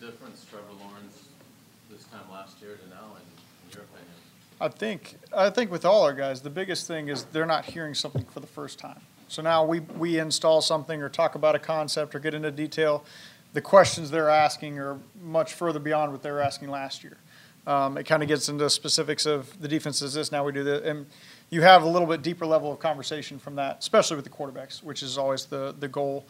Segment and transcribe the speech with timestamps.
[0.00, 1.28] difference, Trevor Lawrence,
[1.90, 4.14] this time last year to now, in, in your opinion?
[4.60, 7.94] I think I think with all our guys, the biggest thing is they're not hearing
[7.94, 9.00] something for the first time.
[9.28, 13.04] So now we we install something or talk about a concept or get into detail.
[13.52, 17.16] The questions they're asking are much further beyond what they were asking last year.
[17.66, 20.64] Um, it kind of gets into specifics of the defense is this now we do
[20.64, 21.06] this, and
[21.50, 24.82] you have a little bit deeper level of conversation from that, especially with the quarterbacks,
[24.82, 26.26] which is always the the goal.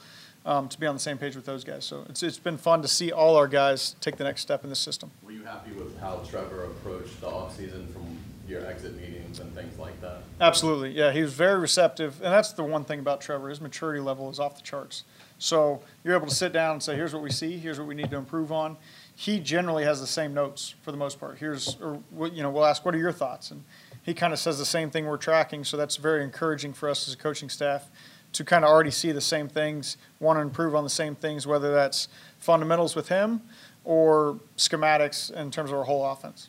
[0.46, 1.84] Um, to be on the same page with those guys.
[1.84, 4.70] So it's, it's been fun to see all our guys take the next step in
[4.70, 5.10] the system.
[5.22, 8.16] Were you happy with how Trevor approached the offseason from
[8.48, 10.22] your exit meetings and things like that?
[10.40, 11.12] Absolutely, yeah.
[11.12, 13.50] He was very receptive, and that's the one thing about Trevor.
[13.50, 15.04] His maturity level is off the charts.
[15.38, 17.58] So you're able to sit down and say, "Here's what we see.
[17.58, 18.76] Here's what we need to improve on."
[19.14, 21.38] He generally has the same notes for the most part.
[21.38, 23.62] Here's, or you know, we'll ask, "What are your thoughts?" And
[24.02, 25.64] he kind of says the same thing we're tracking.
[25.64, 27.90] So that's very encouraging for us as a coaching staff
[28.32, 31.46] to kind of already see the same things, want to improve on the same things,
[31.46, 32.08] whether that's
[32.38, 33.42] fundamentals with him
[33.84, 36.48] or schematics in terms of our whole offense.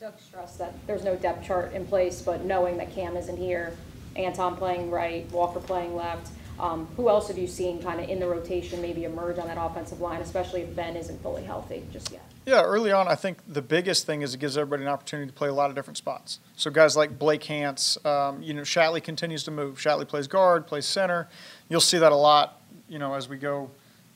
[0.00, 3.76] Doug stressed that there's no depth chart in place, but knowing that Cam isn't here,
[4.16, 6.30] Anton playing right, Walker playing left,
[6.60, 9.58] um, who else have you seen kind of in the rotation maybe emerge on that
[9.58, 12.22] offensive line, especially if Ben isn't fully healthy just yet?
[12.46, 15.32] Yeah, early on, I think the biggest thing is it gives everybody an opportunity to
[15.32, 16.40] play a lot of different spots.
[16.56, 19.78] So guys like Blake Hance, um, you know, Shatley continues to move.
[19.78, 21.28] Shatley plays guard, plays center.
[21.68, 23.70] You'll see that a lot, you know, as we go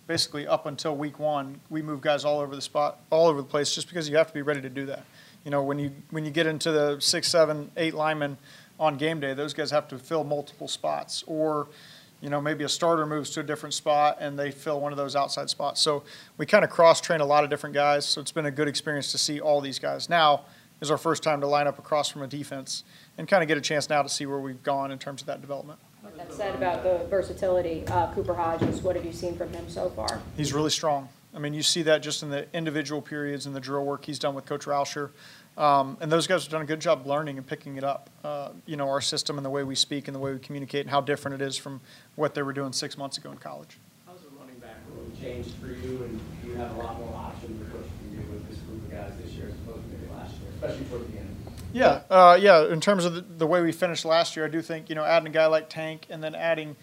[0.06, 1.60] basically up until week one.
[1.70, 4.28] We move guys all over the spot, all over the place, just because you have
[4.28, 5.04] to be ready to do that.
[5.44, 8.38] You know, when you when you get into the six, seven, eight linemen
[8.80, 11.68] on game day, those guys have to fill multiple spots or
[12.24, 14.96] you know, maybe a starter moves to a different spot and they fill one of
[14.96, 15.82] those outside spots.
[15.82, 16.04] So
[16.38, 18.06] we kind of cross train a lot of different guys.
[18.06, 20.08] So it's been a good experience to see all these guys.
[20.08, 20.46] Now
[20.80, 22.82] is our first time to line up across from a defense
[23.18, 25.26] and kind of get a chance now to see where we've gone in terms of
[25.26, 25.78] that development.
[26.00, 29.68] What that said about the versatility, uh, Cooper Hodges, what have you seen from him
[29.68, 30.22] so far?
[30.34, 31.10] He's really strong.
[31.34, 34.18] I mean, you see that just in the individual periods and the drill work he's
[34.18, 35.10] done with Coach Rauscher.
[35.56, 38.10] Um, and those guys have done a good job learning and picking it up.
[38.24, 40.82] Uh, you know, our system and the way we speak and the way we communicate
[40.82, 41.80] and how different it is from
[42.16, 43.78] what they were doing six months ago in college.
[44.06, 47.14] How's the running back room changed for you, and do you have a lot more
[47.14, 49.96] options for coach can do with this group of guys this year as opposed to
[49.96, 51.36] maybe last year, especially toward the end?
[51.72, 52.66] Yeah, uh, yeah.
[52.66, 55.04] In terms of the, the, way we finished last year, I do think you know
[55.04, 56.76] adding a guy like Tank and then adding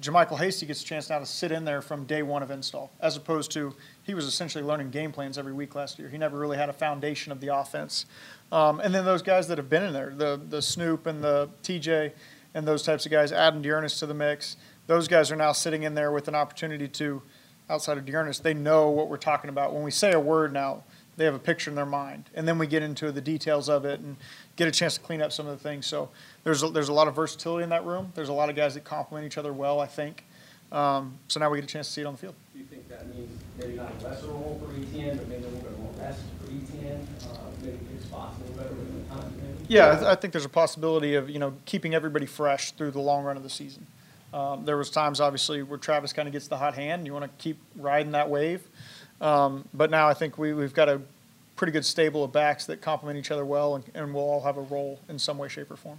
[0.00, 2.92] JaMycal Hasty gets a chance now to sit in there from day one of install,
[3.00, 6.10] as opposed to he was essentially learning game plans every week last year.
[6.10, 8.04] He never really had a foundation of the offense.
[8.52, 11.48] Um, and then those guys that have been in there, the the Snoop and the
[11.62, 12.12] TJ
[12.54, 14.56] and those types of guys, adding D'Ernest to the mix.
[14.86, 17.22] Those guys are now sitting in there with an opportunity to,
[17.68, 19.74] outside of D'Ernest, they know what we're talking about.
[19.74, 20.84] When we say a word now,
[21.16, 23.84] they have a picture in their mind, and then we get into the details of
[23.84, 24.16] it and
[24.56, 25.86] get a chance to clean up some of the things.
[25.86, 26.10] So
[26.44, 28.12] there's a, there's a lot of versatility in that room.
[28.14, 30.24] There's a lot of guys that complement each other well, I think.
[30.72, 32.34] Um, so now we get a chance to see it on the field.
[32.52, 35.46] Do you think that means maybe not a lesser role for ETN, but maybe a
[35.46, 37.02] little bit more rest for ETN?
[37.32, 39.64] Uh, maybe pick spots a little better with the time, maybe?
[39.68, 42.90] Yeah, I, th- I think there's a possibility of you know keeping everybody fresh through
[42.90, 43.86] the long run of the season.
[44.34, 47.06] Um, there was times obviously where Travis kind of gets the hot hand.
[47.06, 48.66] You want to keep riding that wave,
[49.20, 51.00] um, but now I think we, we've got a
[51.56, 54.56] pretty good stable of backs that complement each other well, and, and we'll all have
[54.58, 55.98] a role in some way, shape, or form.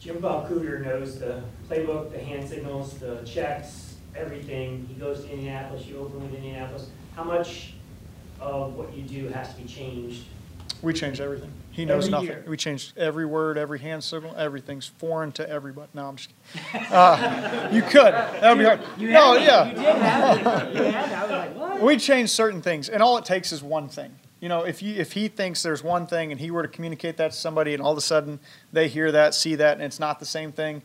[0.00, 4.86] Jim Bob Cooter knows the playbook, the hand signals, the checks, everything.
[4.88, 6.88] He goes to Indianapolis, you open with Indianapolis.
[7.14, 7.74] How much
[8.40, 10.24] of what you do has to be changed?
[10.82, 11.52] We changed everything.
[11.70, 12.26] He knows Every nothing.
[12.28, 12.44] year.
[12.48, 15.88] We changed every word, every hand signal, everything's foreign to everybody.
[15.94, 16.30] No, I'm just
[16.72, 16.86] kidding.
[16.92, 18.12] Uh, you could.
[18.12, 18.80] That would be hard.
[18.98, 19.68] You no, yeah.
[19.68, 20.74] You did have it.
[20.76, 21.16] You had it.
[21.16, 21.61] I was like, what?
[21.82, 24.14] We change certain things, and all it takes is one thing.
[24.40, 27.16] You know, if you if he thinks there's one thing, and he were to communicate
[27.18, 28.40] that to somebody, and all of a sudden
[28.72, 30.82] they hear that, see that, and it's not the same thing.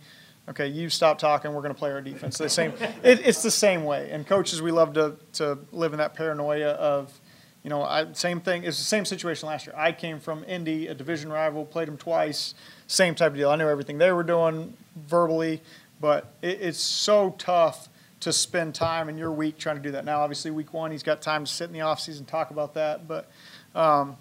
[0.50, 1.54] Okay, you stop talking.
[1.54, 2.38] We're going to play our defense.
[2.38, 2.74] The same.
[3.04, 4.10] It, it's the same way.
[4.12, 7.20] And coaches, we love to to live in that paranoia of,
[7.64, 8.64] you know, I, same thing.
[8.64, 9.76] It's the same situation last year.
[9.78, 12.54] I came from Indy, a division rival, played them twice.
[12.88, 13.50] Same type of deal.
[13.50, 15.62] I knew everything they were doing verbally,
[16.00, 17.90] but it, it's so tough
[18.20, 20.06] to spend time in your week trying to do that.
[20.06, 22.74] Now, obviously, week one, he's got time to sit in the offseason and talk about
[22.74, 23.08] that.
[23.08, 23.30] But,
[23.76, 24.18] um,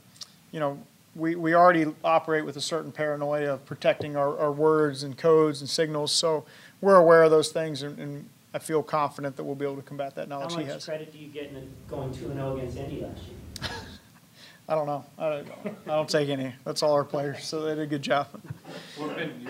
[0.52, 0.78] you know,
[1.14, 5.60] we, we already operate with a certain paranoia of protecting our, our words and codes
[5.62, 6.12] and signals.
[6.12, 6.44] So
[6.80, 9.82] we're aware of those things, and, and I feel confident that we'll be able to
[9.82, 13.00] combat that knowledge he much credit do you get in going 2 0 against Indy
[13.00, 13.70] last year?
[14.68, 15.04] I don't know.
[15.18, 15.48] I don't,
[15.86, 16.52] I don't take any.
[16.64, 18.28] That's all our players, so they did a good job.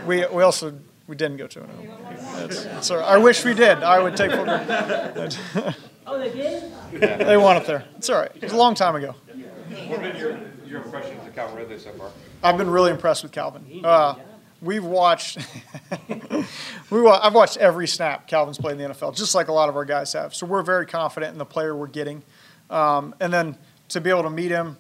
[0.07, 0.75] We, we also
[1.07, 1.69] we didn't go to an
[2.37, 3.07] That's, that's all right.
[3.09, 3.83] I wish we did.
[3.83, 5.39] I would take full credit.
[6.09, 6.63] Oh, they did?
[6.93, 7.85] They won it there.
[7.97, 8.31] It's all right.
[8.33, 9.17] It was a long time ago.
[9.89, 12.11] What have been your, your impressions of Calvin Ridley so far?
[12.45, 13.65] I've been really impressed with Calvin.
[13.67, 14.15] He did a Uh,
[14.63, 15.39] we've watched.
[16.91, 19.69] we wa- I've watched every snap Calvin's played in the NFL, just like a lot
[19.69, 20.33] of our guys have.
[20.33, 22.23] So we're very confident in the player we're getting.
[22.71, 23.57] Um, and then
[23.89, 24.77] to be able to meet him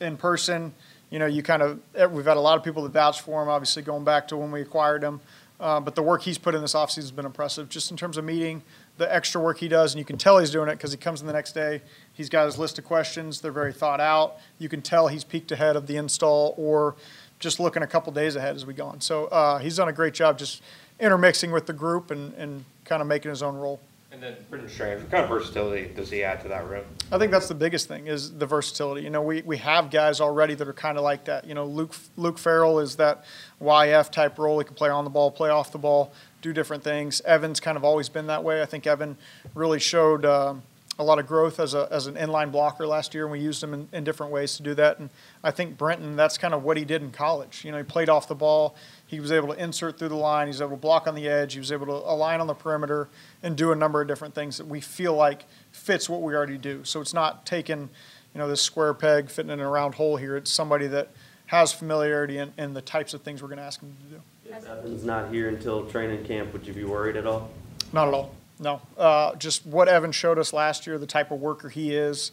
[0.00, 0.74] in person,
[1.10, 3.40] you know, you kind of, eh, we've had a lot of people that vouch for
[3.40, 5.20] him, obviously going back to when we acquired him.
[5.60, 8.16] Uh, but the work he's put in this offseason has been impressive, just in terms
[8.16, 8.62] of meeting,
[8.98, 11.20] the extra work he does, and you can tell he's doing it because he comes
[11.20, 11.80] in the next day.
[12.12, 13.40] He's got his list of questions.
[13.40, 14.36] They're very thought out.
[14.58, 16.96] You can tell he's peeked ahead of the install or
[17.38, 19.00] just looking a couple days ahead as we go on.
[19.00, 20.62] So uh, he's done a great job just
[20.98, 23.80] intermixing with the group and, and kind of making his own role.
[24.14, 26.84] And then Brenton Strange, what kind of versatility does he add to that room?
[27.10, 29.02] I think that's the biggest thing is the versatility.
[29.02, 31.48] You know, we, we have guys already that are kind of like that.
[31.48, 33.24] You know, Luke Luke Farrell is that
[33.60, 34.60] YF type role.
[34.60, 36.12] He can play on the ball, play off the ball,
[36.42, 37.22] do different things.
[37.22, 38.62] Evan's kind of always been that way.
[38.62, 39.16] I think Evan
[39.52, 40.62] really showed um,
[40.96, 43.60] a lot of growth as a as an inline blocker last year, and we used
[43.60, 45.00] him in, in different ways to do that.
[45.00, 45.10] And
[45.42, 47.64] I think Brenton, that's kind of what he did in college.
[47.64, 48.76] You know, he played off the ball.
[49.14, 50.48] He was able to insert through the line.
[50.48, 51.52] He was able to block on the edge.
[51.52, 53.08] He was able to align on the perimeter
[53.42, 56.58] and do a number of different things that we feel like fits what we already
[56.58, 56.82] do.
[56.84, 57.88] So it's not taking,
[58.34, 60.36] you know, this square peg, fitting in a round hole here.
[60.36, 61.10] It's somebody that
[61.46, 64.22] has familiarity in, in the types of things we're going to ask him to do.
[64.46, 67.50] If Evan's not here until training camp, would you be worried at all?
[67.92, 68.34] Not at all.
[68.58, 68.80] No.
[68.98, 72.32] Uh, just what Evan showed us last year, the type of worker he is.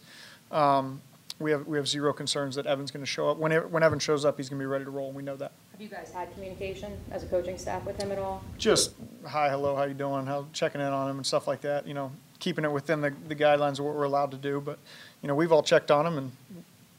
[0.50, 1.00] Um,
[1.38, 3.38] we have we have zero concerns that Evan's going to show up.
[3.38, 5.08] When when Evan shows up, he's going to be ready to roll.
[5.08, 5.52] and We know that.
[5.82, 8.44] Have you guys had communication as a coaching staff with him at all?
[8.56, 8.94] Just
[9.26, 10.26] hi, hello, how you doing?
[10.26, 11.88] How checking in on him and stuff like that.
[11.88, 14.60] You know, keeping it within the, the guidelines of what we're allowed to do.
[14.60, 14.78] But
[15.22, 16.32] you know, we've all checked on him, and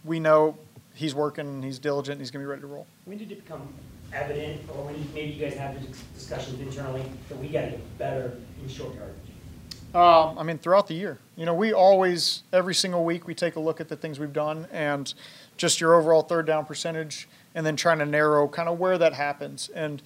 [0.04, 0.58] we know
[0.96, 2.86] he's working, and he's diligent, and he's going to be ready to roll.
[3.06, 3.74] When did it become
[4.12, 7.98] evident, or when you- maybe you guys have the discussions internally, that we gotta get
[7.98, 9.16] better in short yardage?
[9.96, 13.56] Um, I mean, throughout the year, you know, we always, every single week, we take
[13.56, 15.14] a look at the things we've done and
[15.56, 19.14] just your overall third down percentage, and then trying to narrow kind of where that
[19.14, 19.70] happens.
[19.70, 20.02] And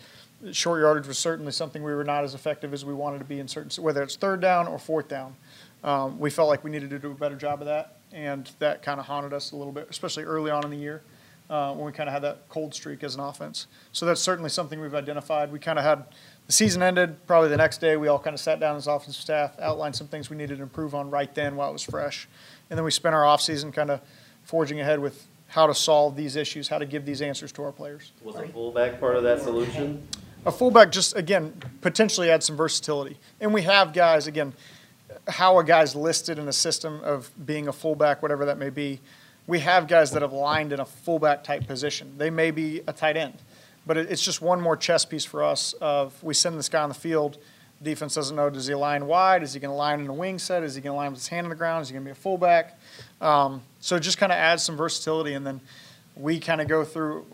[0.52, 3.40] short yardage was certainly something we were not as effective as we wanted to be
[3.40, 5.36] in certain, whether it's third down or fourth down.
[5.84, 8.82] Um, we felt like we needed to do a better job of that, and that
[8.82, 11.02] kind of haunted us a little bit, especially early on in the year
[11.50, 13.68] uh, when we kind of had that cold streak as an offense.
[13.92, 15.52] So that's certainly something we've identified.
[15.52, 16.04] We kind of had
[16.46, 17.26] the season ended.
[17.28, 20.08] Probably the next day, we all kind of sat down as offensive staff, outlined some
[20.08, 22.28] things we needed to improve on right then while it was fresh,
[22.70, 24.02] and then we spent our offseason kind of
[24.44, 27.72] forging ahead with how to solve these issues, how to give these answers to our
[27.72, 28.12] players.
[28.24, 30.08] Was a fullback part of that solution?
[30.46, 34.54] A fullback just again potentially adds some versatility, and we have guys again.
[35.28, 39.02] How a guy's listed in a system of being a fullback, whatever that may be,
[39.46, 42.14] we have guys that have lined in a fullback type position.
[42.18, 43.34] They may be a tight end,
[43.86, 45.74] but it's just one more chess piece for us.
[45.82, 47.38] Of we send this guy on the field,
[47.82, 50.40] defense doesn't know does he line wide, is he going to line in a wing
[50.40, 52.04] set, is he going to line with his hand on the ground, is he going
[52.04, 52.80] to be a fullback?
[53.22, 55.62] Um, so it just kind of adds some versatility, and then
[56.16, 57.26] we kind of go through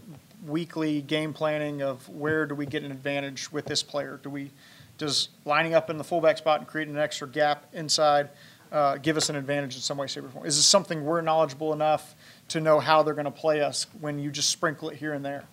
[0.46, 4.20] weekly game planning of where do we get an advantage with this player?
[4.22, 4.52] Do we
[4.98, 8.30] does lining up in the fullback spot and creating an extra gap inside
[8.74, 10.46] uh, give us an advantage in some way, shape, or form?
[10.46, 12.16] Is this something we're knowledgeable enough
[12.50, 15.24] to know how they're going to play us when you just sprinkle it here and
[15.24, 15.46] there?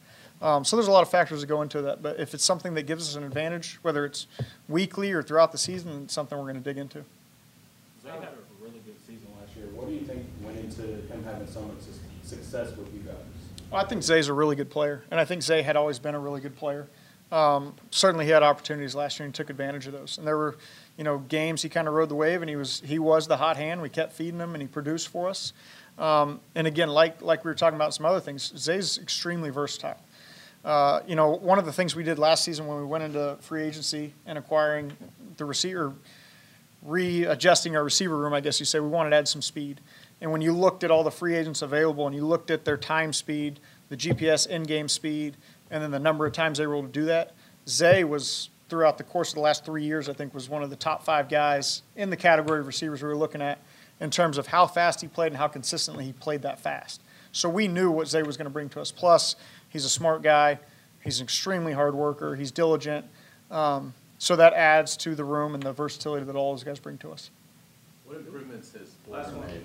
[0.43, 2.75] Um, so there's a lot of factors that go into that, but if it's something
[2.75, 4.27] that gives us an advantage, whether it's
[4.69, 7.05] weekly or throughout the season, it's something we're going to dig into.
[8.03, 9.67] Zay had a really good season last year.
[9.75, 11.79] What do you think went into him having so much
[12.25, 13.17] success with you guys?
[13.71, 16.15] Well, I think Zay's a really good player, and I think Zay had always been
[16.15, 16.87] a really good player.
[17.31, 20.19] Um, certainly, he had opportunities last year and took advantage of those.
[20.19, 20.57] And there were,
[20.97, 23.37] you know, games he kind of rode the wave, and he was he was the
[23.37, 23.83] hot hand.
[23.83, 25.53] We kept feeding him, and he produced for us.
[25.99, 29.99] Um, and again, like like we were talking about some other things, Zay's extremely versatile.
[30.65, 33.37] Uh, you know, one of the things we did last season when we went into
[33.41, 34.93] free agency and acquiring
[35.39, 35.95] the receiver,
[36.83, 39.81] readjusting our receiver room, I guess you say, we wanted to add some speed.
[40.21, 42.77] And when you looked at all the free agents available and you looked at their
[42.77, 45.37] time speed, the GPS in-game speed,
[45.71, 47.33] and then the number of times they were able to do that,
[47.67, 50.71] Zay was throughout the course of the last three years, I think, was one of
[50.71, 53.59] the top five guys in the category of receivers we were looking at
[53.99, 57.03] in terms of how fast he played and how consistently he played that fast.
[57.33, 58.91] So we knew what Zay was going to bring to us.
[58.91, 59.37] Plus,
[59.69, 60.59] he's a smart guy.
[61.03, 62.37] He's an extremely hard worker.
[62.37, 63.07] He's diligent.
[63.51, 66.99] Um, so that adds to the room and the versatility that all those guys bring
[66.99, 67.31] to us.
[68.05, 69.47] What improvements has Last Fortner one.
[69.47, 69.63] made?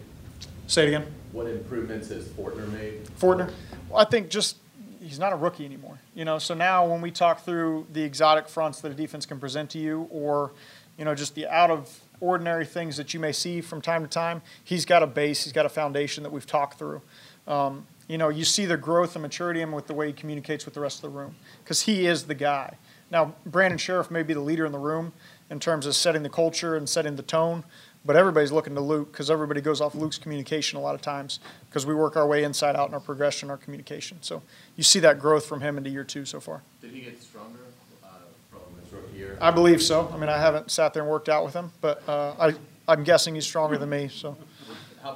[0.67, 1.05] Say it again.
[1.31, 3.05] What improvements has Fortner made?
[3.19, 3.51] Fortner.
[3.89, 4.57] Well, I think just
[5.01, 5.99] he's not a rookie anymore.
[6.13, 9.39] You know, so now when we talk through the exotic fronts that a defense can
[9.39, 10.51] present to you, or
[10.97, 14.07] you know, just the out of ordinary things that you may see from time to
[14.07, 17.01] time, he's got a base, he's got a foundation that we've talked through.
[17.47, 20.13] Um, you know, you see the growth and maturity in him with the way he
[20.13, 22.77] communicates with the rest of the room because he is the guy.
[23.11, 25.13] Now, Brandon Scherff may be the leader in the room
[25.49, 27.63] in terms of setting the culture and setting the tone,
[28.03, 31.39] but everybody's looking to Luke because everybody goes off Luke's communication a lot of times
[31.69, 34.17] because we work our way inside out in our progression, our communication.
[34.21, 34.41] So
[34.75, 36.61] you see that growth from him into year two so far.
[36.81, 37.59] Did he get stronger
[38.03, 38.07] uh,
[38.51, 39.37] from his rookie year?
[39.41, 40.11] I believe so.
[40.13, 42.53] I mean, I haven't sat there and worked out with him, but uh, I,
[42.87, 44.09] I'm guessing he's stronger than me.
[44.09, 44.37] So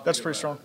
[0.05, 0.59] That's pretty strong.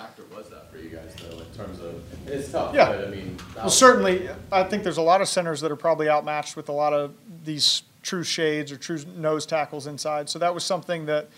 [0.00, 2.86] Factor was that for you guys though, in terms of, it's tough, Yeah.
[2.88, 3.36] but I mean.
[3.54, 6.72] Well, certainly, I think there's a lot of centers that are probably outmatched with a
[6.72, 7.12] lot of
[7.44, 10.30] these true shades or true nose tackles inside.
[10.30, 11.28] So that was something that,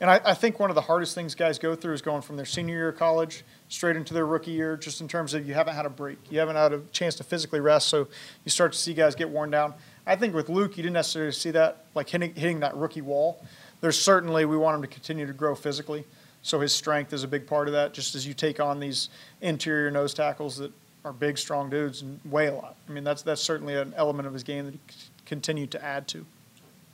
[0.00, 2.36] and I, I think one of the hardest things guys go through is going from
[2.36, 5.54] their senior year of college straight into their rookie year, just in terms of you
[5.54, 6.18] haven't had a break.
[6.30, 8.06] You haven't had a chance to physically rest, so
[8.44, 9.74] you start to see guys get worn down.
[10.06, 13.44] I think with Luke, you didn't necessarily see that, like hitting, hitting that rookie wall.
[13.80, 16.04] There's certainly, we want him to continue to grow physically.
[16.42, 19.08] So his strength is a big part of that, just as you take on these
[19.40, 20.72] interior nose tackles that
[21.04, 22.76] are big, strong dudes and weigh a lot.
[22.88, 25.84] I mean, that's, that's certainly an element of his game that he c- continued to
[25.84, 26.24] add to.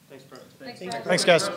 [0.09, 0.43] Thanks, Brett.
[0.59, 1.05] Thanks, Brett.
[1.05, 1.49] Thanks, guys.